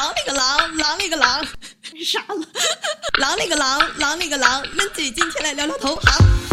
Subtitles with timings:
[0.00, 1.46] 狼那个狼，狼那个狼，
[2.02, 2.46] 傻了，
[3.18, 6.49] 狼那个狼，狼那个狼，Lindsay 今天来聊聊投行。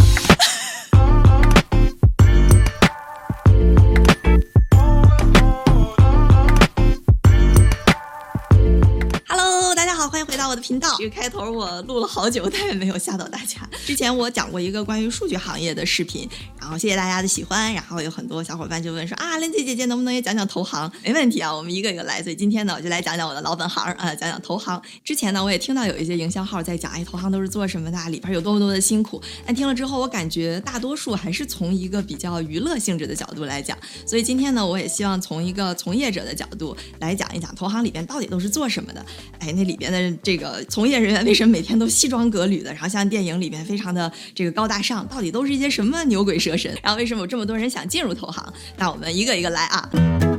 [10.57, 10.95] 的频道。
[10.97, 13.57] 这个开头我录了好久，但也没有吓到大家。
[13.85, 16.27] 之前我讲过一个关于数据行业的视频，
[16.59, 17.71] 然后谢谢大家的喜欢。
[17.73, 20.91] 然后有很多小伙伴就问说啊，林姐姐姐能不能也讲讲投行？
[21.03, 22.23] 没问题啊，我们一个一个来。
[22.23, 24.81] 所以今天呢，我就来讲讲我的老本行啊，讲讲投行。
[25.03, 27.97] 之前呢，我也听到有一些营销号在讲，哎，投行都是做什么的？
[28.09, 29.21] 里边有多么多的辛苦。
[29.45, 33.77] 但听了之后，我感觉大多数还是从一个比较娱乐性质的角度来讲。
[34.05, 39.05] 所以今天呢，我也希望从一个从业者的角度来讲一讲投行里边到底都是做什么的。
[39.39, 40.46] 哎，那里边的这个。
[40.69, 42.71] 从业人员为什么每天都西装革履的？
[42.73, 46.75] 然后像电影里面非常的这个高大上，到底都是一些什么牛鬼蛇神？
[46.81, 48.53] 然后为什么有这么多人想进入投行？
[48.77, 50.36] 那我们一个一个来啊。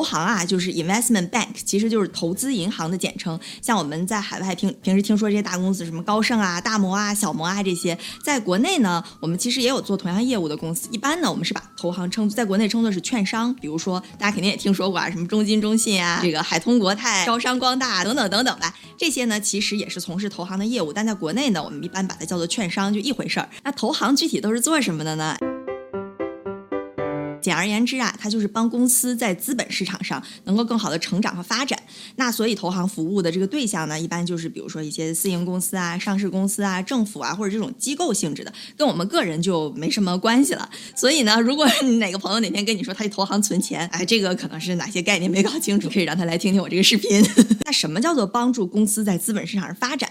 [0.00, 3.38] 投行啊，就是 investment bank，其实就是投资银行的简称。
[3.60, 10.88] 像我们在海外听平时听说这些大公司，什么高盛啊、大摩啊、小摩啊这些，在国内呢，我们其实也有做同样业务的公司。
[10.90, 18.74] 一般呢，我们是把投行称在国内称作是券商，比如说大家肯定也听说过啊，什么中金、中信啊，这个海通国泰、招商光大等等等等吧。
[18.96, 23.46] 这些呢，其实也是从事投行的业务，但在国内呢，我们一般把它叫做券商，就一回事儿。
[23.64, 25.36] 那投行具体都是做什么的呢？
[27.40, 31.78] 简而言之啊，它就是帮公司在资本市场上能够更好的成长和发展。
[32.16, 40.68] 那所以投行服务的这个对象呢，一般就是比如说一些私营公司啊、上市公司啊、政府啊，或者这种机构性质的，跟我们个人就没什么关系了。
[40.94, 47.24] 所以呢，如果你哪个朋友哪天跟你说他去投行存钱，哎，这个可能是哪些概念没搞清楚，可以让他来听听我这个视频。
[47.64, 50.09] 那什么叫做帮助公司在资本市场上发展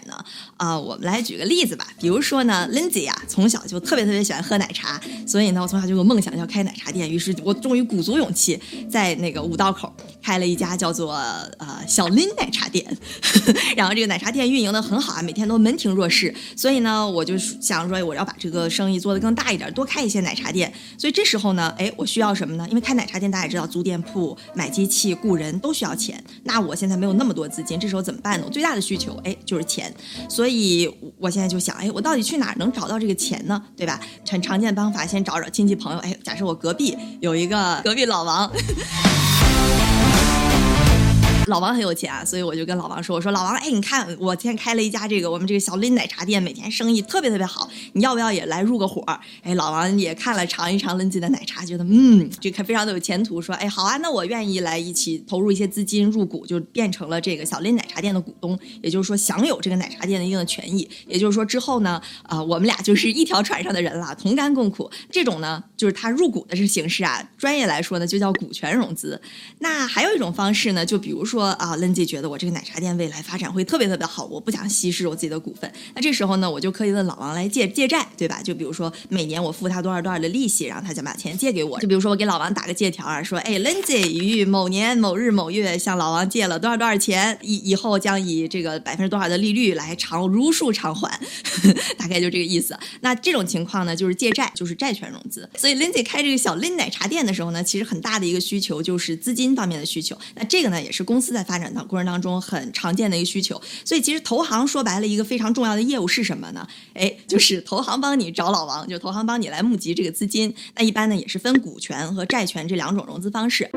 [0.57, 1.87] 啊，我们来举个例子吧。
[1.99, 7.09] 比如说呢，Lindsay 啊，从小就特别特别喜欢喝奶茶，所以呢，我从小就有梦想要开奶茶店。
[7.09, 11.13] 于是我终于鼓足勇气，在那个五道口开了一家叫做
[11.57, 12.85] 呃小林奶茶店，
[13.75, 16.33] 然后这个奶茶店运营的很好啊，每天都门庭若市。
[16.55, 20.71] 所以呢，我就想说我要把这个生意做得更大一点，多开一些奶茶店。
[20.97, 22.65] 所以这时候呢，哎，我需要什么呢？
[22.69, 26.23] 因为开奶茶店大家也知道，租店铺、买机器、雇人都需要钱。
[26.43, 28.45] 那我现在没有那么多资金，这时候怎么办呢？
[28.45, 29.93] 我最大的需求哎就是钱。
[30.29, 33.61] 所以我现在就想，哎，我到底去哪儿能找到这个钱呢？
[33.75, 33.99] 对吧？
[34.29, 35.99] 很常见的方法，先找找亲戚朋友。
[35.99, 36.97] 哎，假设我隔壁。
[37.21, 38.51] 有一个隔壁老王。
[41.49, 49.03] 老王很有钱啊，所以我就跟老王说：“我说老王，哎，你看我今天开了一家这个我们这个小林奶茶店，每天生意特别特别好，你要不要也来入个伙？”
[49.43, 60.87] 哎，老王也看了尝一尝林姐的奶茶，觉得嗯，这可非常的有前途，说：“哎，好啊，那我愿意来一起投入一些资金入股，就变成了这个小林奶茶店的股东，也就是说享有这个奶茶店的一定的权益。
[61.07, 64.89] 也就是说之后呢，啊，我们俩就是一条船上的人了，同甘共苦。
[65.11, 69.19] 这种呢，就是他入股的这形式啊，专业来说呢，就叫股权融资。
[69.59, 75.71] 那还有一种方式呢，就比如说。”说啊，Lindsay 觉得我这个奶茶店未来发展会特别特别好，我不想稀释我自己的股份。
[75.95, 78.41] 那这时候呢，我就可以问老王来借借债，对吧？
[78.43, 81.79] 就比如说每年我付他多少多少的利息，然后他就把钱借给我。
[81.79, 91.17] 就比如说我给老王打个借条啊，说哎，Lindsay 于某年某日某月向老王借了多少多少钱，以以后将以这个百分之多少的利率来偿如数偿还，
[91.97, 92.77] 大概就这个意思。
[92.99, 95.49] 那这种情况呢，就是借债，就是债权融资。
[95.55, 100.17] 所以 Lindsay 开这个小 Lin 奶茶店的时候呢，其实很大的一个需求就是资金方面的需求。
[100.35, 101.28] 那这个呢，也是公司。
[101.33, 106.67] 在发展的过程当中，很常见的一个需求，所以其实投行说白了，一个非常重要的业务是什么呢？
[106.93, 110.53] 哎，就是投行帮你找老王，就投行帮你来募集这个资金。
[110.75, 113.69] 那一般呢，也是分股权和债权这两种融资方式。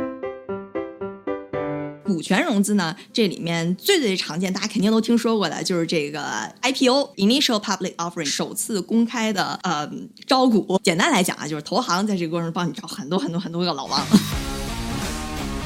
[2.04, 6.22] 股权融资呢，这里面最最常见，大家肯定都听说过的，就是这个
[6.60, 9.90] IPO（Initial Public Offering） 首次公开的呃
[10.26, 10.78] 招股。
[10.82, 14.06] 简单来讲啊，就是投行在这个过程中帮你找很多很多很多个老王。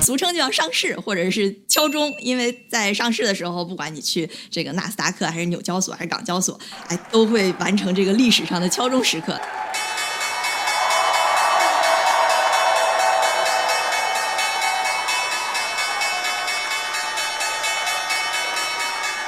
[0.00, 9.40] 俗称就叫上市，或者是敲钟，因为在上市的时候，不管你去这个纳斯达克，还是纽交所，还是港交所，哎，都会完成这个历史上的敲钟时刻。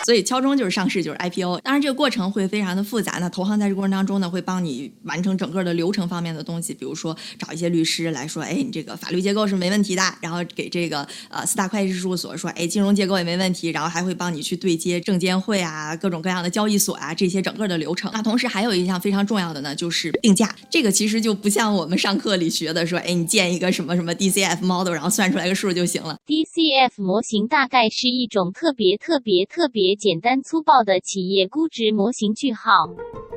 [0.08, 1.60] 所以敲钟就是上市，就是 IPO。
[1.60, 3.18] 当然这个过程会非常的复杂。
[3.20, 10.02] 那投行在这过程当中呢，会帮你完成整个的流程方面的东西，比如说找一些律师来说，哎，你这个法律结构是没问题的。
[10.22, 13.68] 然后给这个呃四大会计师事务所说，哎，金融结构也没问题。
[13.68, 18.10] 然后还会帮你去对接证监会啊，各种各样的交易所啊，这些整个的流程。
[18.14, 20.56] 那同时还有一项非常重要的呢，就是定价。
[20.70, 26.16] 这个其实就不像我们上课里学的说，哎，你建一个什么什么 DCF model，然后算出来个数就行了。
[26.26, 29.97] DCF 模型大概是一种特别特别特别。
[29.98, 32.88] 简单粗暴的企业估值模型句号。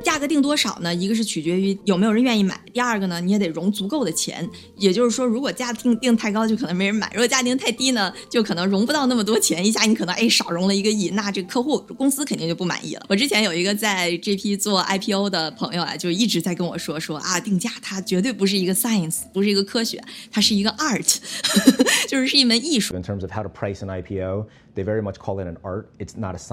[0.04, 0.94] 价格定多少呢？
[0.94, 4.48] 一个是取决于有没有人愿意买，第二个呢，你也得融足够的钱。
[4.76, 9.64] 也就是说，如果价定定太高，就可能没人买；如果价定太低呢，就可能融不到那么多钱。
[9.64, 13.06] 一下你可能哎少融了一个亿，那这客户公司肯定就不满意了。
[13.08, 21.18] 我之前有一个在 GP 做 IPO 的朋友啊，就一直在跟我说说啊，定价它绝对不是一个 science，不是一个科学，它是一个 art，
[22.08, 22.94] 就是是一门艺术。
[22.94, 25.86] In terms of how to price an IPO, they very much call it an art.
[25.98, 26.51] It's not a science.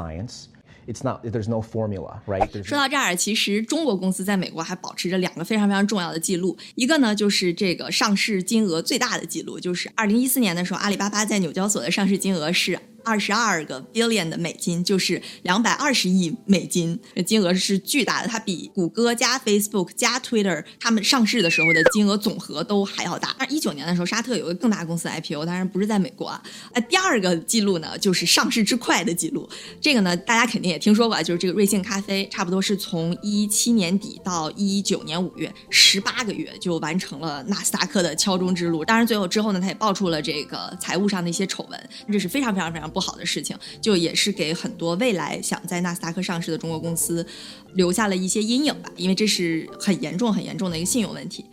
[0.87, 1.23] It's not.
[1.23, 2.63] There's no formula, right?
[2.63, 12.79] 说到这儿，其实中国公司在美国还保持着两个非常非常重要的记录，一个呢就是这个上市金额最大的记录，就是二零一四年的时候，阿里巴巴在纽交所的上市金额是。
[13.03, 18.27] 二十二个 billion 的美金，就是两百二十亿美金，金额是巨大的。
[18.27, 23.35] 它比谷歌加 Facebook 加 Twitter 他们上市的时候的金额总和都还要大。
[23.49, 26.41] 一九年的时候，沙特有个更大公司 IPO，当然不是在美国啊。
[26.73, 29.49] 那，第二个记录呢，就是上市之快的记录。
[29.79, 38.83] 这个呢，大家肯定也听说过，就是这个瑞幸咖啡，差不多是从一七年底到一九年五月，十八个月就完成了纳斯达克的敲钟之路。
[38.83, 42.88] 当然，最后之后呢，它也爆出了这个财务上的一些丑闻，这是非常非常非常。
[42.89, 47.25] 不好的事情，就也是给很多未来想在纳斯达克上市的中国公司
[47.73, 51.45] 留下了一些阴影吧，因为这是很严重、很严重的一个信用问题。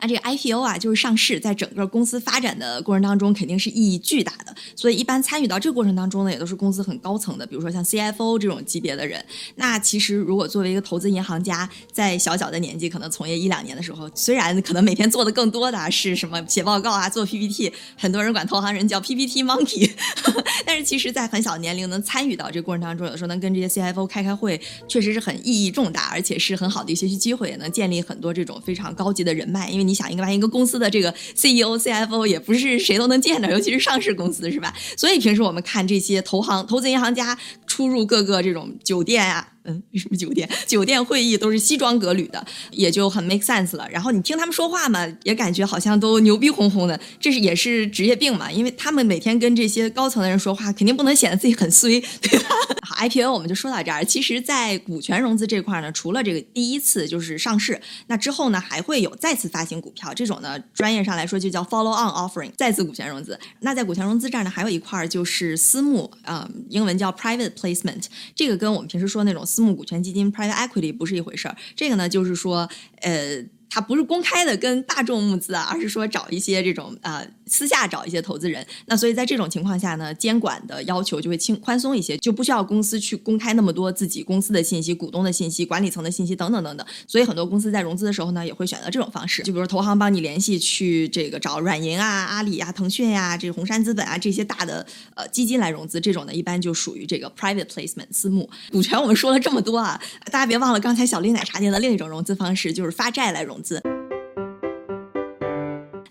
[0.00, 4.54] 那这个 IPO 啊，就是上市，在整个公司发展的过程当中，肯定是意义巨大的。
[4.74, 9.24] 所以一般参与到这个过程当中呢，也都是公司很高层的，比如说像 CFO 这种级别的人。
[9.56, 19.90] 那其实如果作为一个投资银行家，在小小的年纪，可能从业一两年的时候，虽然可能每天做的更多的是什么写报告啊、做 PPT，很多人管投行人叫 PPT monkey，
[20.64, 30.00] 但是其实，在很小年龄能参与到这个过程当中，有的时候能跟这些 CFO 开开会，确实是很意义重大，而且是很好的一学习机会，也能建立很多这种非常高级的人脉，因为你。
[30.00, 34.74] 想，一个吧一个公司的这个 CEO、CFO 也不是谁都能见的，尤其是上市公司，是吧？
[34.96, 39.46] 所以平时我们看这些投行、投资银行家出入各个这种酒店啊。
[39.64, 40.48] 嗯，为什么酒店？
[40.66, 43.86] 酒店会议都是西装革履的，也就很 make sense 了。
[43.90, 46.98] 然后你听他们说话嘛，也感觉好像都牛逼哄哄的。
[47.20, 52.48] 这是也是职业病嘛，因为他们每天跟这些高层的人说话，肯定不能显得自己很衰， 对吧？
[52.82, 54.02] 好，IPO 我们就说到这儿。
[54.02, 63.38] 其实，在股权融资这块呢，除了这个第一次就是上市，那之后呢还会有再次发行股票，这种呢专业上来说就叫 follow on offering，再次股权融资。
[63.60, 68.04] 那在股权融资这儿呢，还有一块就是私募，啊，英文叫 private placement，
[68.34, 69.46] 这个跟我们平时说那种。
[69.50, 71.56] 私募股权基金 （private equity） 不是一回事儿。
[71.74, 72.68] 这个呢，就是说，
[73.00, 73.44] 呃。
[73.70, 78.66] 它不是公开的跟大众募资啊，而是说找一些这种呃私下找一些投资人。
[78.86, 86.84] 那所以在这种情况下呢，监管的要求就会轻宽松一些，就不需要公司去公开那么多自己公司的信息、股东的信息、管理层的信息等等等等。
[87.06, 89.44] 所以很多公司在融资的时候呢，也会选择这种方式。
[89.44, 94.84] 就比如投行帮你联系去这个找软银啊、阿里啊、腾讯呀、这红杉资本啊这些大的
[95.14, 99.00] 呃基金来融资，这种呢一般就属于这个 private placement 私募股权。
[99.00, 100.00] 我们说了这么多啊，
[100.32, 103.59] 大家别忘了刚才小丽奶茶店的另一种融资方式，就是发债来融。
[103.62, 103.89] 子。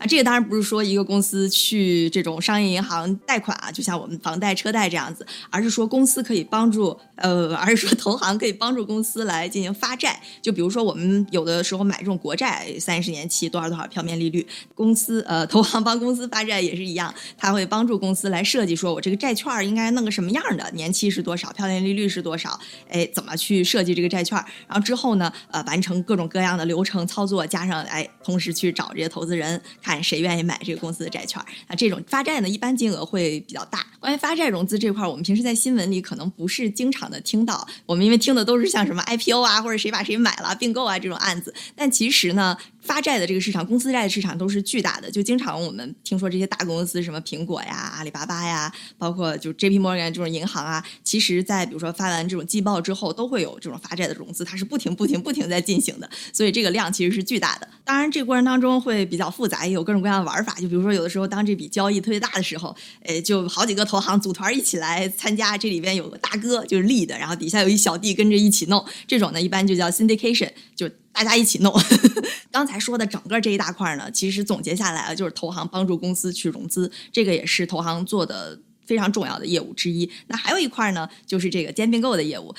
[0.10, 10.20] 这个当然不是说一个公司去这种商业银行贷款啊，就像我们房贷、车贷这样子，而是说公司可以帮助，呃，而是说投行可以帮助公司来进行发债。
[10.42, 22.60] 就比如说我们有的时候买这种国债，三十年期多少多少票面利率，公司呃投行帮公司发债也是一样，他会帮助公司来设计，说我这个债券应该弄个什么样的，年期是多少，票面利率是多少，
[22.90, 24.36] 哎，怎么去设计这个债券？
[24.68, 29.62] 然后之后呢，呃，完成各种各样的流程操作，加上哎，同时去找这些投资人。
[29.84, 31.76] 看谁愿意买这个公司的债券啊？
[31.76, 33.86] 这种发债呢，一般金额会比较大。
[34.00, 37.68] 关于发债融资这块，我们平时在新闻里可能不是经常的听到。
[37.86, 41.54] 我们因为听的都是像什么 IPO 啊，或者谁把谁买了并购啊这种案子。
[41.76, 42.58] 但其实呢。
[42.82, 45.12] 发债的这个市场，公司债的市场都是巨大的。
[45.12, 49.80] 就经常我们听说这些大公司，什么苹果呀、阿里巴巴呀，包括就 J.P.
[49.80, 56.10] Morgan 这种银行啊，其实，在比如说发完这种季报之后，都会有这种发债的融资，它是不停、不停、不停在进行的。
[56.32, 57.68] 所以这个量其实是巨大的。
[57.84, 60.54] 当然，这个过程当中会比较复杂，也有各种各样的玩法。
[60.56, 68.84] 就比如说，有的时候当这笔交易特别大的时候，诶，就好几个投行组团一起来参加，这里边有个大哥就是 lead，然后底下有一小弟跟着一起弄。
[69.06, 70.90] 这种呢，一般就叫 syndication，就。
[71.24, 71.74] 大家一起弄。
[72.50, 80.10] 刚才说的整个这一大块呢，其实总结下来啊，就是投行帮助公司去融资，这个也是投行做的非常重要的业务之一。
[80.28, 82.56] 那还有一块呢，就是这个兼并购的业务。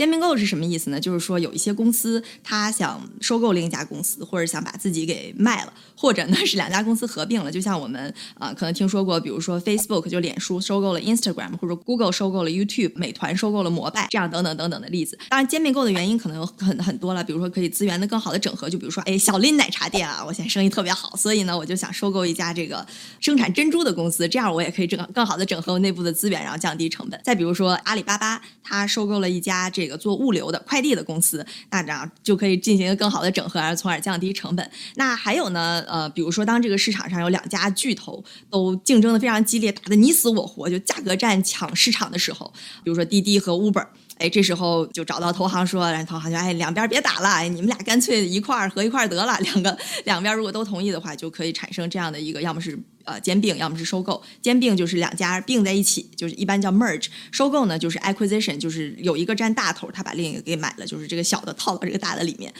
[0.00, 0.98] 兼并购是什么意思呢？
[0.98, 7.52] 就是说有一些公司它想收购另一家公司，或者想把自己给卖了，或者呢是两家公司合并了。
[7.52, 15.18] 就像我们啊可能听说过，比如说 Facebook 就脸书收购了 Instagram，或者 Google 收购了 YouTube，美团收购了摩拜，这样等等等等的例子。
[15.28, 18.70] 当然兼并购的原因可能有很很多了，比如说可以资源的更好的整合。
[18.70, 22.86] 就比如说，哎，小林奶茶店啊，我现在生意特别好，所以呢我就想收购一家这个
[23.20, 27.20] 生产珍珠的公司，这样我也可以整更好的整合我内部的资源，然后降低成本。
[27.22, 34.70] 再比如说阿里巴巴，它收购了一家这个做物流的快递的公司，那这样就可以进行一个更好的整合，然后从而降低成本。
[34.96, 43.86] 那还有呢，呃，比如说当这个市场上有两家巨头都竞争的非常激烈，打的你死我活，就价格战抢市场的时候，比如说滴滴和 Uber，
[44.18, 52.78] 哎，这时候就找到投行说，然后投行就哎两边别打了，你们俩干脆一块儿合一块儿得了，两个两边如果都同意的话，就可以产生这样的一个，要么是。
[53.04, 62.52] 呃，兼并要么是收购，兼并就是两家并在一起，就是一般叫 merge；收购呢就是 acquisition，就是有一个占大头，他把另一个给买了，就是这个小的套到这个大的里面，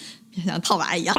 [0.44, 1.14] 像套娃一样。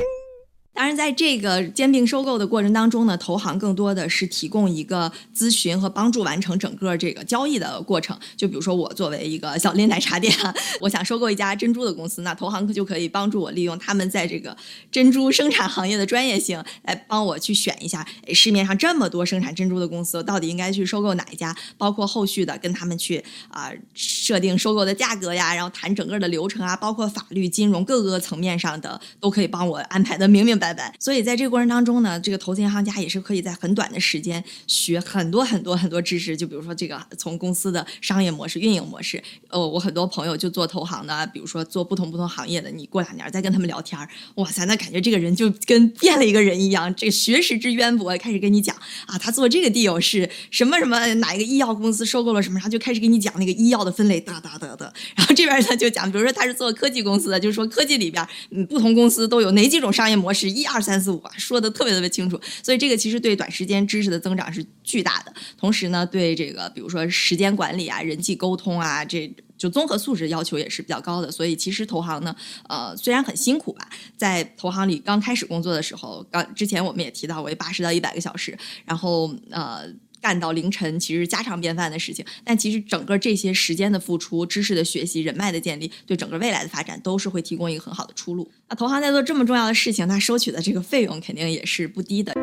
[0.73, 8.17] 当然，在这个兼并收购的过程当中呢，投行更多的是提供一个咨询和帮助完成整个这个交易的过程。
[8.37, 10.33] 就比如说，我作为一个小林奶茶店，
[10.79, 14.55] 我想收购一家珍珠的公司，那投行就可以帮助我利用他们在这个
[14.89, 21.53] 珍珠生产行业的专业性，来帮我去选一下，市面上这么多生产珍珠的公司，到底应该去收购哪一家？
[21.77, 30.60] 包括后续的跟他们去啊设定收购的价格呀，然后谈整个的流程啊，包括法律、金融各个层面上的，都可以帮我安排的明明。
[30.61, 30.93] 拜拜。
[30.99, 36.37] 所以在这个过程当中呢，这个投资银行家也是可以在很短的时间学很多很多很多知识。
[36.37, 39.21] 就比如说这个从公司的商业模式、运营模式。
[39.49, 43.99] 呃，我很多朋友就做投行的，比如说做不同不同行业的，你过两年再跟他们聊天
[44.35, 48.75] 哇塞，那感觉这个人就跟变了一个人一样，这个学识之渊博，开始跟你讲
[49.07, 54.93] 啊，他做这个 deal 是什么什么哪一个医药公司收购了什么，然后就开始给你讲那个医药的分类，哒哒哒哒。
[55.15, 60.50] 然后这边呢就讲，比如说他是做科技公司的，就是说科技里边嗯不同公司都有哪几种商业模式。
[60.51, 65.33] 一二三四五啊，说的特别特别清楚，所以这个其实对短时间知识的增长是巨大的。
[65.57, 71.31] 同时呢，对这个比如说时间管理啊、人际沟通啊，这就综合素质要求也是比较高的。
[71.31, 72.35] 所以其实投行呢，
[72.67, 79.91] 呃，虽然很辛苦吧，在投行里刚开始工作的时候，刚之前我们也提到过八十到一百个小时，然后呃。
[80.21, 88.49] 干到凌晨其实家常便饭的事情，但其实整个这些时间的付出、知识的学习、人脉的建立，对整个未来的发展都是会提供一个很好的出路。
[88.69, 92.33] 那投行在做这么重要的事情，它收取的这个费用肯定也是不低的。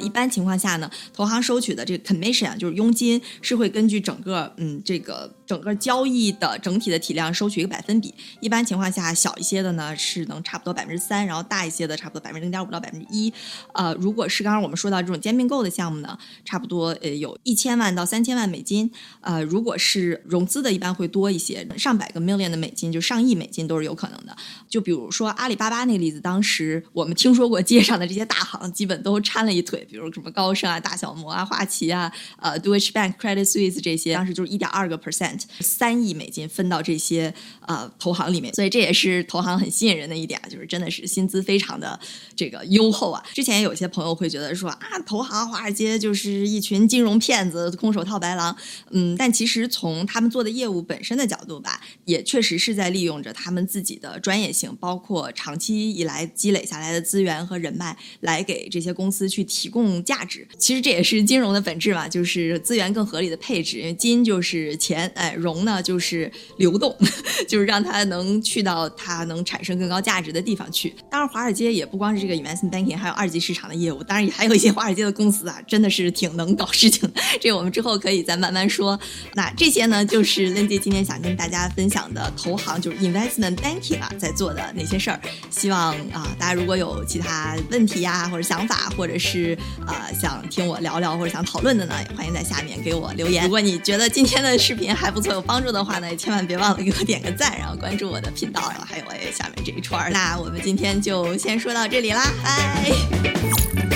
[0.00, 5.37] 一般情况下呢，投行收取的这个 commission，就是佣金，是会根据整个嗯这个。
[5.48, 13.32] 整个交易的整体的体量收取一个百分比，一般情况下小一些的呢是能差不多百分之三，然后大一些的差不多百分之零点五到百分之一。
[13.72, 18.90] 呃，如果是刚刚我们说到这种兼并购的项目呢，差不多呃有一千万到三千万美金。
[19.22, 24.36] 呃，如果是融资的，一般会多一些，上百个 million 的美金，就上亿美金都是有可能的。
[24.68, 35.37] 就比如说阿里巴巴那个例子，当时我们听说过街上的这些大行基本都掺了一腿，比如什么高盛啊、大小摩啊、花旗啊、呃 Deutsche Bank、Credit Suisse 这些，当时就是一点二个 percent。
[35.60, 37.32] 三亿美金分到这些
[37.66, 41.98] 呃投行里面，所以这也是投行很吸引人的一点啊，就是真的是薪资非常的
[42.36, 43.22] 这个优厚啊。
[43.32, 48.56] 之前有些朋友会觉得说啊，投行华尔街就是一群金融骗子、空手套白狼，
[48.90, 60.46] 嗯，但其实从他们做的业务本身的角度吧，也确实是在利用着他们自己的专业性，包括长期以来积累下来的资源和人脉，来给这些公司去提供价值。
[60.58, 65.58] 其实这也是金融的本质嘛，就是资源更合理的配置，因为金就是钱，哎，融。
[65.64, 66.96] 呢，就是流动，
[67.48, 70.94] 就是让它能去到它能产生更高价值的地方去。
[71.10, 74.02] 当然，华尔街也不光是这个 investment banking，还有二级市场的业务。
[74.04, 77.20] 当然，也还有一些华尔街的公司啊，真的是挺能搞事情的。
[77.40, 78.98] 这我们之后可以再慢慢说。
[79.34, 85.20] 那这些呢，就是 Lindsay 今天想跟大家分享的投行，就是 investment banking 啊，在做的那些事儿。
[85.50, 93.42] 希望啊，大家如果有其他问题呀，或者想法，或者是呃想听我聊聊，或者想讨论的呢，也欢迎在下面给我留言。
[93.44, 95.58] 如果你觉得今天的视频还不错，有帮。
[95.58, 100.10] 助的话呢，也千万别忘了给我点个赞，然后关注我的频道，然后还有下面这一串。
[100.12, 103.87] 那我们今天就先说到这里啦，拜。